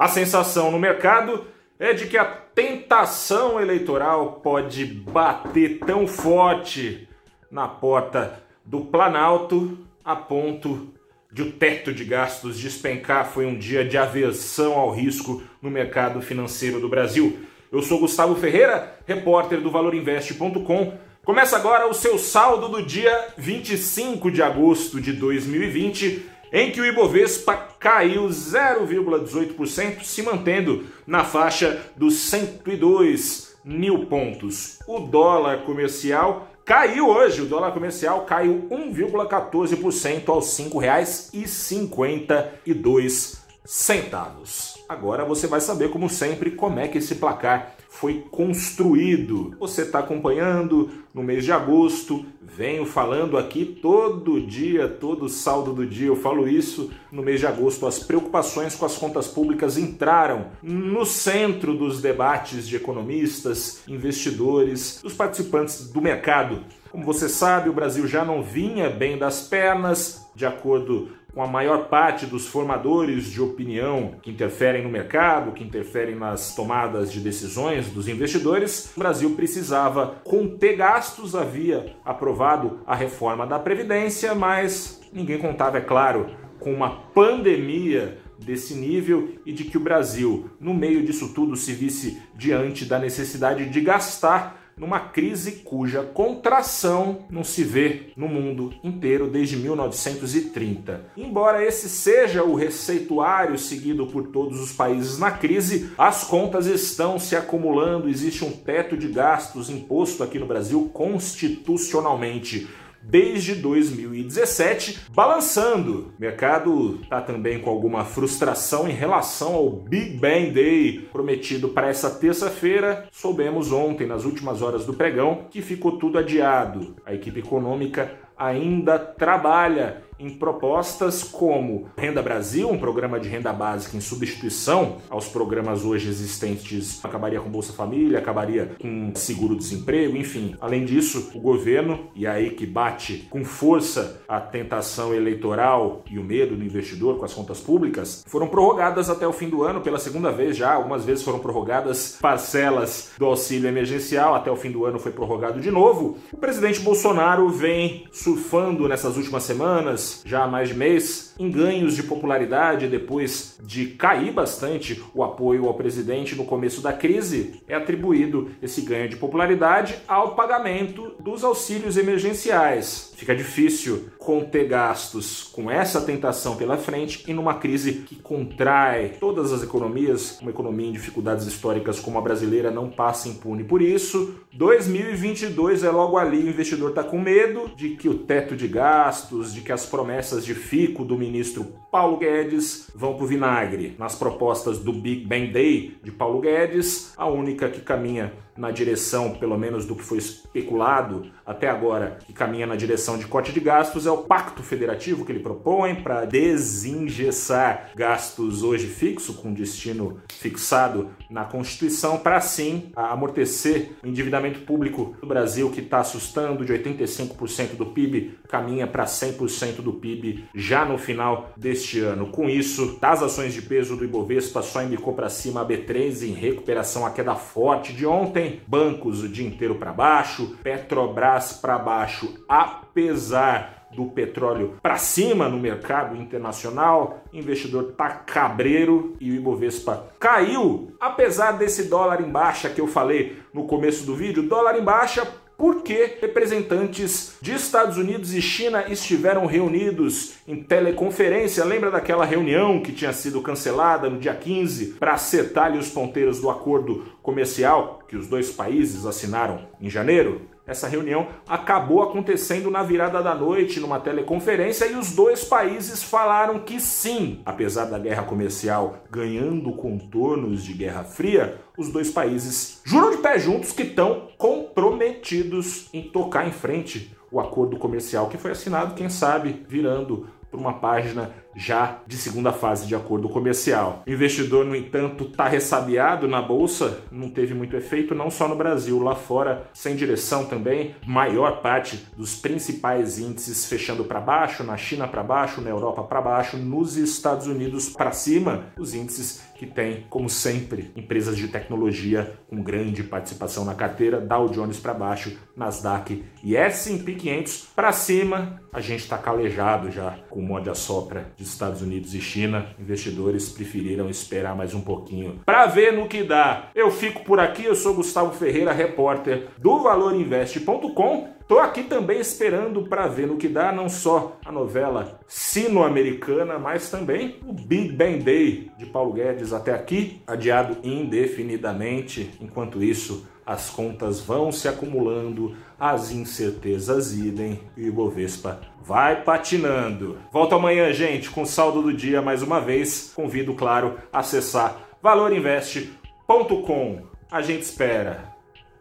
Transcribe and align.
A 0.00 0.08
sensação 0.08 0.70
no 0.70 0.78
mercado 0.78 1.44
é 1.78 1.92
de 1.92 2.06
que 2.06 2.16
a 2.16 2.24
tentação 2.24 3.60
eleitoral 3.60 4.40
pode 4.42 4.86
bater 4.86 5.78
tão 5.80 6.06
forte 6.06 7.06
na 7.50 7.68
porta 7.68 8.42
do 8.64 8.80
Planalto 8.80 9.76
a 10.02 10.16
ponto 10.16 10.88
de 11.30 11.42
o 11.42 11.52
teto 11.52 11.92
de 11.92 12.02
gastos 12.06 12.58
despencar. 12.58 13.26
Foi 13.26 13.44
um 13.44 13.58
dia 13.58 13.84
de 13.84 13.98
aversão 13.98 14.72
ao 14.72 14.90
risco 14.90 15.42
no 15.60 15.70
mercado 15.70 16.22
financeiro 16.22 16.80
do 16.80 16.88
Brasil. 16.88 17.38
Eu 17.70 17.82
sou 17.82 18.00
Gustavo 18.00 18.34
Ferreira, 18.36 18.98
repórter 19.06 19.60
do 19.60 19.70
ValorInvest.com. 19.70 20.94
Começa 21.22 21.56
agora 21.56 21.86
o 21.86 21.92
seu 21.92 22.18
saldo 22.18 22.70
do 22.70 22.82
dia 22.82 23.34
25 23.36 24.30
de 24.30 24.42
agosto 24.42 24.98
de 24.98 25.12
2020, 25.12 26.24
em 26.52 26.70
que 26.70 26.80
o 26.80 26.86
Ibovespa 26.86 27.56
caiu 27.78 28.28
0,18%, 28.28 30.02
se 30.02 30.22
mantendo 30.22 30.86
na 31.06 31.24
faixa 31.24 31.86
dos 31.96 32.14
102 32.14 33.56
mil 33.64 34.06
pontos. 34.06 34.78
O 34.86 35.00
dólar 35.00 35.64
comercial 35.64 36.48
caiu 36.64 37.08
hoje, 37.08 37.42
o 37.42 37.46
dólar 37.46 37.72
comercial 37.72 38.24
caiu 38.24 38.68
1,14% 38.70 40.28
aos 40.28 40.56
R$ 40.58 40.66
5,52 40.66 43.40
centavos. 43.64 44.69
Agora 44.90 45.24
você 45.24 45.46
vai 45.46 45.60
saber, 45.60 45.88
como 45.90 46.08
sempre, 46.08 46.50
como 46.50 46.80
é 46.80 46.88
que 46.88 46.98
esse 46.98 47.14
placar 47.14 47.76
foi 47.88 48.24
construído. 48.28 49.54
Você 49.60 49.82
está 49.82 50.00
acompanhando 50.00 50.90
no 51.14 51.22
mês 51.22 51.44
de 51.44 51.52
agosto, 51.52 52.26
venho 52.42 52.84
falando 52.84 53.38
aqui 53.38 53.64
todo 53.64 54.44
dia, 54.44 54.88
todo 54.88 55.28
saldo 55.28 55.72
do 55.72 55.86
dia, 55.86 56.08
eu 56.08 56.16
falo 56.16 56.48
isso. 56.48 56.90
No 57.12 57.22
mês 57.22 57.38
de 57.38 57.46
agosto, 57.46 57.86
as 57.86 58.00
preocupações 58.00 58.74
com 58.74 58.84
as 58.84 58.98
contas 58.98 59.28
públicas 59.28 59.78
entraram 59.78 60.46
no 60.60 61.06
centro 61.06 61.72
dos 61.72 62.02
debates 62.02 62.66
de 62.66 62.74
economistas, 62.74 63.84
investidores, 63.86 64.98
dos 65.00 65.14
participantes 65.14 65.88
do 65.88 66.02
mercado. 66.02 66.64
Como 66.90 67.04
você 67.04 67.28
sabe, 67.28 67.68
o 67.68 67.72
Brasil 67.72 68.08
já 68.08 68.24
não 68.24 68.42
vinha 68.42 68.90
bem 68.90 69.16
das 69.16 69.42
pernas, 69.42 70.28
de 70.34 70.44
acordo 70.44 71.10
com 71.34 71.42
a 71.42 71.46
maior 71.46 71.88
parte 71.88 72.26
dos 72.26 72.46
formadores 72.46 73.30
de 73.30 73.40
opinião 73.40 74.16
que 74.22 74.30
interferem 74.30 74.82
no 74.82 74.88
mercado, 74.88 75.52
que 75.52 75.64
interferem 75.64 76.14
nas 76.14 76.54
tomadas 76.54 77.12
de 77.12 77.20
decisões 77.20 77.88
dos 77.88 78.08
investidores, 78.08 78.92
o 78.96 79.00
Brasil 79.00 79.30
precisava 79.36 80.16
conter 80.24 80.76
gastos, 80.76 81.34
havia 81.34 81.94
aprovado 82.04 82.80
a 82.86 82.94
reforma 82.94 83.46
da 83.46 83.58
Previdência, 83.58 84.34
mas 84.34 85.00
ninguém 85.12 85.38
contava, 85.38 85.78
é 85.78 85.80
claro, 85.80 86.30
com 86.58 86.72
uma 86.72 86.90
pandemia 86.90 88.18
desse 88.38 88.74
nível 88.74 89.34
e 89.44 89.52
de 89.52 89.64
que 89.64 89.76
o 89.76 89.80
Brasil, 89.80 90.50
no 90.58 90.72
meio 90.72 91.04
disso 91.04 91.34
tudo, 91.34 91.56
se 91.56 91.72
visse 91.72 92.20
diante 92.34 92.84
da 92.84 92.98
necessidade 92.98 93.68
de 93.68 93.80
gastar 93.80 94.59
numa 94.76 95.00
crise 95.00 95.62
cuja 95.64 96.02
contração 96.02 97.26
não 97.30 97.44
se 97.44 97.62
vê 97.62 98.12
no 98.16 98.28
mundo 98.28 98.72
inteiro 98.82 99.28
desde 99.28 99.56
1930. 99.56 101.06
Embora 101.16 101.64
esse 101.64 101.88
seja 101.88 102.42
o 102.42 102.54
receituário 102.54 103.58
seguido 103.58 104.06
por 104.06 104.28
todos 104.28 104.60
os 104.60 104.72
países 104.72 105.18
na 105.18 105.30
crise, 105.30 105.90
as 105.98 106.24
contas 106.24 106.66
estão 106.66 107.18
se 107.18 107.36
acumulando, 107.36 108.08
existe 108.08 108.44
um 108.44 108.50
teto 108.52 108.96
de 108.96 109.08
gastos 109.08 109.68
imposto 109.68 110.22
aqui 110.22 110.38
no 110.38 110.46
Brasil 110.46 110.90
constitucionalmente 110.92 112.68
desde 113.02 113.54
2017, 113.54 115.00
balançando. 115.14 116.12
O 116.18 116.20
mercado 116.20 117.00
está 117.02 117.20
também 117.20 117.60
com 117.60 117.70
alguma 117.70 118.04
frustração 118.04 118.88
em 118.88 118.92
relação 118.92 119.54
ao 119.54 119.70
Big 119.70 120.18
Bang 120.18 120.50
Day 120.50 121.08
prometido 121.12 121.68
para 121.68 121.88
essa 121.88 122.10
terça-feira. 122.10 123.08
Soubemos 123.10 123.72
ontem, 123.72 124.06
nas 124.06 124.24
últimas 124.24 124.62
horas 124.62 124.84
do 124.84 124.94
pregão, 124.94 125.46
que 125.50 125.62
ficou 125.62 125.98
tudo 125.98 126.18
adiado. 126.18 126.96
A 127.04 127.14
equipe 127.14 127.40
econômica 127.40 128.18
ainda 128.36 128.98
trabalha 128.98 130.02
em 130.20 130.30
propostas 130.30 131.24
como 131.24 131.88
Renda 131.96 132.22
Brasil, 132.22 132.70
um 132.70 132.78
programa 132.78 133.18
de 133.18 133.28
renda 133.28 133.52
básica 133.52 133.96
em 133.96 134.00
substituição 134.00 134.98
aos 135.08 135.26
programas 135.26 135.84
hoje 135.84 136.08
existentes, 136.08 137.02
acabaria 137.02 137.40
com 137.40 137.48
Bolsa 137.48 137.72
Família, 137.72 138.18
acabaria 138.18 138.72
com 138.80 139.12
seguro-desemprego, 139.14 140.16
enfim. 140.16 140.54
Além 140.60 140.84
disso, 140.84 141.30
o 141.34 141.40
governo, 141.40 142.10
e 142.14 142.26
aí 142.26 142.50
que 142.50 142.66
bate 142.66 143.28
com 143.30 143.44
força 143.44 144.22
a 144.28 144.40
tentação 144.40 145.14
eleitoral 145.14 146.04
e 146.10 146.18
o 146.18 146.24
medo 146.24 146.54
do 146.54 146.64
investidor 146.64 147.16
com 147.18 147.24
as 147.24 147.32
contas 147.32 147.60
públicas, 147.60 148.22
foram 148.26 148.48
prorrogadas 148.48 149.08
até 149.08 149.26
o 149.26 149.32
fim 149.32 149.48
do 149.48 149.62
ano 149.62 149.80
pela 149.80 149.98
segunda 149.98 150.30
vez 150.30 150.56
já, 150.56 150.74
algumas 150.74 151.04
vezes 151.04 151.24
foram 151.24 151.38
prorrogadas 151.38 152.18
parcelas 152.20 153.12
do 153.18 153.24
auxílio 153.24 153.68
emergencial, 153.68 154.34
até 154.34 154.50
o 154.50 154.56
fim 154.56 154.70
do 154.70 154.84
ano 154.84 154.98
foi 154.98 155.12
prorrogado 155.12 155.60
de 155.60 155.70
novo. 155.70 156.18
O 156.32 156.36
presidente 156.36 156.80
Bolsonaro 156.80 157.48
vem 157.48 158.04
surfando 158.12 158.86
nessas 158.86 159.16
últimas 159.16 159.44
semanas 159.44 160.09
já 160.24 160.44
há 160.44 160.48
mais 160.48 160.68
de 160.68 160.74
mês 160.74 161.34
em 161.38 161.50
ganhos 161.50 161.96
de 161.96 162.02
popularidade 162.02 162.86
depois 162.86 163.58
de 163.62 163.86
cair 163.86 164.32
bastante 164.32 165.02
o 165.14 165.24
apoio 165.24 165.66
ao 165.66 165.74
presidente 165.74 166.34
no 166.34 166.44
começo 166.44 166.80
da 166.80 166.92
crise, 166.92 167.62
é 167.66 167.74
atribuído 167.74 168.50
esse 168.62 168.82
ganho 168.82 169.08
de 169.08 169.16
popularidade 169.16 169.96
ao 170.06 170.34
pagamento 170.34 171.12
dos 171.20 171.44
auxílios 171.44 171.96
emergenciais. 171.96 173.12
Fica 173.16 173.34
difícil 173.34 174.08
conter 174.18 174.66
gastos 174.66 175.42
com 175.52 175.70
essa 175.70 176.00
tentação 176.00 176.56
pela 176.56 176.76
frente 176.76 177.24
e 177.26 177.32
numa 177.32 177.54
crise 177.54 177.92
que 177.92 178.16
contrai 178.16 179.16
todas 179.20 179.52
as 179.52 179.62
economias, 179.62 180.38
uma 180.40 180.50
economia 180.50 180.88
em 180.88 180.92
dificuldades 180.92 181.46
históricas 181.46 182.00
como 182.00 182.18
a 182.18 182.22
brasileira 182.22 182.70
não 182.70 182.88
passa 182.88 183.28
impune 183.28 183.64
por 183.64 183.82
isso. 183.82 184.36
2022 184.52 185.84
é 185.84 185.90
logo 185.90 186.16
ali, 186.16 186.38
o 186.38 186.48
investidor 186.48 186.90
está 186.90 187.02
com 187.02 187.18
medo 187.18 187.70
de 187.76 187.90
que 187.90 188.08
o 188.08 188.18
teto 188.18 188.56
de 188.56 188.66
gastos, 188.66 189.52
de 189.52 189.60
que 189.60 189.72
as 189.72 189.86
promessas 190.00 190.46
de 190.46 190.54
fico 190.54 191.04
do 191.04 191.18
ministro 191.18 191.74
Paulo 191.92 192.16
Guedes 192.16 192.90
vão 192.94 193.14
para 193.14 193.24
o 193.24 193.26
vinagre. 193.26 193.94
Nas 193.98 194.14
propostas 194.14 194.78
do 194.78 194.94
Big 194.94 195.26
Bang 195.26 195.48
Day 195.48 195.98
de 196.02 196.10
Paulo 196.10 196.40
Guedes, 196.40 197.12
a 197.18 197.26
única 197.26 197.68
que 197.68 197.82
caminha 197.82 198.32
na 198.56 198.70
direção, 198.70 199.34
pelo 199.34 199.56
menos 199.56 199.86
do 199.86 199.94
que 199.94 200.02
foi 200.02 200.18
especulado 200.18 201.30
até 201.46 201.68
agora, 201.68 202.18
que 202.26 202.32
caminha 202.32 202.66
na 202.66 202.76
direção 202.76 203.16
de 203.16 203.26
corte 203.26 203.52
de 203.52 203.60
gastos, 203.60 204.06
é 204.06 204.10
o 204.10 204.18
pacto 204.18 204.62
federativo 204.62 205.24
que 205.24 205.32
ele 205.32 205.40
propõe 205.40 205.94
para 205.94 206.26
desengessar 206.26 207.90
gastos 207.96 208.62
hoje 208.62 208.86
fixo, 208.86 209.34
com 209.34 209.52
destino 209.52 210.20
fixado 210.30 211.10
na 211.30 211.44
Constituição, 211.44 212.18
para 212.18 212.36
assim 212.36 212.92
amortecer 212.94 213.92
o 214.04 214.06
endividamento 214.06 214.60
público 214.60 215.16
do 215.20 215.26
Brasil, 215.26 215.70
que 215.70 215.80
está 215.80 216.00
assustando 216.00 216.64
de 216.64 216.72
85% 216.72 217.76
do 217.76 217.86
PIB, 217.86 218.38
caminha 218.46 218.86
para 218.86 219.04
100% 219.04 219.79
do 219.82 219.92
PIB 219.92 220.44
já 220.54 220.84
no 220.84 220.98
final 220.98 221.50
deste 221.56 222.00
ano. 222.00 222.28
Com 222.28 222.48
isso, 222.48 222.98
das 223.00 223.22
ações 223.22 223.52
de 223.52 223.62
peso 223.62 223.96
do 223.96 224.04
Ibovespa 224.04 224.62
só 224.62 224.82
indicou 224.82 225.14
para 225.14 225.28
cima 225.28 225.62
a 225.62 225.66
B3 225.66 226.28
em 226.28 226.32
recuperação 226.32 227.06
à 227.06 227.10
queda 227.10 227.34
forte 227.34 227.92
de 227.92 228.06
ontem. 228.06 228.60
Bancos 228.66 229.22
o 229.22 229.28
dia 229.28 229.46
inteiro 229.46 229.74
para 229.76 229.92
baixo, 229.92 230.56
Petrobras 230.62 231.54
para 231.54 231.78
baixo, 231.78 232.44
apesar 232.48 233.80
do 233.92 234.06
petróleo 234.06 234.76
para 234.82 234.96
cima 234.96 235.48
no 235.48 235.58
mercado 235.58 236.16
internacional, 236.16 237.24
investidor 237.32 237.94
tá 237.96 238.08
cabreiro 238.08 239.16
e 239.20 239.30
o 239.30 239.34
Ibovespa 239.34 240.08
caiu, 240.18 240.92
apesar 241.00 241.52
desse 241.52 241.84
dólar 241.84 242.20
em 242.20 242.30
baixa 242.30 242.70
que 242.70 242.80
eu 242.80 242.86
falei 242.86 243.38
no 243.52 243.66
começo 243.66 244.06
do 244.06 244.14
vídeo, 244.14 244.44
dólar 244.44 244.78
em 244.78 244.84
baixa 244.84 245.26
porque 245.60 246.16
representantes 246.22 247.36
de 247.42 247.52
Estados 247.52 247.98
Unidos 247.98 248.32
e 248.32 248.40
China 248.40 248.86
estiveram 248.88 249.44
reunidos 249.44 250.36
em 250.48 250.56
teleconferência. 250.56 251.62
Lembra 251.66 251.90
daquela 251.90 252.24
reunião 252.24 252.80
que 252.80 252.92
tinha 252.92 253.12
sido 253.12 253.42
cancelada 253.42 254.08
no 254.08 254.18
dia 254.18 254.32
15 254.32 254.94
para 254.98 255.12
acertar 255.12 255.76
os 255.76 255.90
ponteiros 255.90 256.40
do 256.40 256.48
acordo 256.48 257.04
comercial 257.22 258.00
que 258.08 258.16
os 258.16 258.26
dois 258.26 258.50
países 258.50 259.04
assinaram 259.04 259.68
em 259.78 259.90
janeiro? 259.90 260.40
Essa 260.70 260.86
reunião 260.86 261.26
acabou 261.48 262.00
acontecendo 262.00 262.70
na 262.70 262.80
virada 262.80 263.20
da 263.20 263.34
noite 263.34 263.80
numa 263.80 263.98
teleconferência 263.98 264.86
e 264.86 264.94
os 264.94 265.10
dois 265.10 265.42
países 265.42 266.00
falaram 266.00 266.60
que 266.60 266.78
sim, 266.78 267.40
apesar 267.44 267.86
da 267.86 267.98
guerra 267.98 268.22
comercial 268.22 268.98
ganhando 269.10 269.72
contornos 269.72 270.62
de 270.62 270.72
Guerra 270.72 271.02
Fria, 271.02 271.60
os 271.76 271.88
dois 271.88 272.12
países 272.12 272.80
juram 272.84 273.10
de 273.10 273.16
pé 273.16 273.36
juntos 273.36 273.72
que 273.72 273.82
estão 273.82 274.28
comprometidos 274.38 275.88
em 275.92 276.02
tocar 276.02 276.46
em 276.46 276.52
frente 276.52 277.16
o 277.32 277.40
acordo 277.40 277.76
comercial 277.76 278.28
que 278.28 278.38
foi 278.38 278.52
assinado, 278.52 278.94
quem 278.94 279.08
sabe, 279.08 279.64
virando 279.68 280.28
para 280.50 280.60
uma 280.60 280.74
página 280.74 281.30
já 281.54 281.98
de 282.06 282.16
segunda 282.16 282.52
fase 282.52 282.86
de 282.86 282.94
acordo 282.94 283.28
comercial. 283.28 284.02
O 284.06 284.10
investidor, 284.10 284.64
no 284.64 284.76
entanto, 284.76 285.24
está 285.24 285.48
ressabiado 285.48 286.28
na 286.28 286.40
bolsa, 286.40 287.00
não 287.10 287.28
teve 287.28 287.54
muito 287.54 287.76
efeito, 287.76 288.14
não 288.14 288.30
só 288.30 288.48
no 288.48 288.56
Brasil, 288.56 288.98
lá 289.00 289.14
fora, 289.14 289.68
sem 289.72 289.96
direção 289.96 290.46
também. 290.46 290.94
Maior 291.06 291.60
parte 291.60 292.06
dos 292.16 292.36
principais 292.36 293.18
índices 293.18 293.66
fechando 293.66 294.04
para 294.04 294.20
baixo, 294.20 294.62
na 294.62 294.76
China 294.76 295.08
para 295.08 295.22
baixo, 295.22 295.60
na 295.60 295.70
Europa 295.70 296.02
para 296.02 296.20
baixo, 296.20 296.56
nos 296.56 296.96
Estados 296.96 297.46
Unidos 297.46 297.88
para 297.88 298.12
cima, 298.12 298.64
os 298.78 298.94
índices 298.94 299.42
que 299.60 299.66
têm, 299.66 300.06
como 300.08 300.30
sempre, 300.30 300.90
empresas 300.96 301.36
de 301.36 301.46
tecnologia 301.46 302.32
com 302.48 302.62
grande 302.62 303.02
participação 303.02 303.62
na 303.62 303.74
carteira, 303.74 304.18
Dow 304.18 304.48
Jones 304.48 304.80
para 304.80 304.94
baixo, 304.94 305.36
Nasdaq 305.54 306.24
e 306.42 306.56
S&P 306.56 307.12
500 307.12 307.68
para 307.76 307.92
cima. 307.92 308.58
A 308.72 308.80
gente 308.80 309.00
está 309.00 309.18
calejado 309.18 309.90
já 309.90 310.16
com 310.30 310.40
o 310.40 310.42
mod 310.42 310.70
assopra 310.70 311.30
de 311.36 311.42
Estados 311.42 311.82
Unidos 311.82 312.14
e 312.14 312.22
China. 312.22 312.74
Investidores 312.78 313.50
preferiram 313.50 314.08
esperar 314.08 314.56
mais 314.56 314.72
um 314.72 314.80
pouquinho 314.80 315.42
para 315.44 315.66
ver 315.66 315.92
no 315.92 316.08
que 316.08 316.22
dá. 316.22 316.70
Eu 316.74 316.90
fico 316.90 317.22
por 317.22 317.38
aqui, 317.38 317.66
eu 317.66 317.74
sou 317.74 317.94
Gustavo 317.94 318.32
Ferreira, 318.32 318.72
repórter 318.72 319.48
do 319.58 319.82
valorinvest.com 319.82 321.39
Tô 321.50 321.58
aqui 321.58 321.82
também 321.82 322.20
esperando 322.20 322.84
para 322.84 323.08
ver 323.08 323.26
no 323.26 323.36
que 323.36 323.48
dá 323.48 323.72
não 323.72 323.88
só 323.88 324.38
a 324.44 324.52
novela 324.52 325.18
sino-americana, 325.26 326.60
mas 326.60 326.92
também 326.92 327.40
o 327.44 327.52
Big 327.52 327.90
Bang 327.90 328.18
Day 328.18 328.70
de 328.78 328.86
Paulo 328.86 329.14
Guedes 329.14 329.52
até 329.52 329.74
aqui, 329.74 330.22
adiado 330.28 330.76
indefinidamente. 330.84 332.30
Enquanto 332.40 332.80
isso, 332.80 333.26
as 333.44 333.68
contas 333.68 334.20
vão 334.20 334.52
se 334.52 334.68
acumulando, 334.68 335.56
as 335.76 336.12
incertezas 336.12 337.18
idem 337.18 337.58
e 337.76 337.82
o 337.82 337.88
Ibovespa 337.88 338.60
vai 338.80 339.24
patinando. 339.24 340.18
Volto 340.32 340.54
amanhã, 340.54 340.92
gente, 340.92 341.30
com 341.30 341.44
saldo 341.44 341.82
do 341.82 341.92
dia 341.92 342.22
mais 342.22 342.42
uma 342.42 342.60
vez. 342.60 343.12
Convido, 343.12 343.54
claro, 343.54 343.96
a 344.12 344.20
acessar 344.20 344.76
valorinvest.com. 345.02 347.02
A 347.28 347.42
gente 347.42 347.62
espera. 347.62 348.38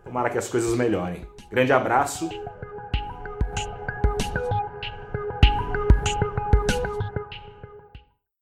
Tomara 0.09 0.31
que 0.31 0.39
as 0.39 0.47
coisas 0.47 0.75
melhorem. 0.75 1.21
Grande 1.51 1.71
abraço 1.71 2.27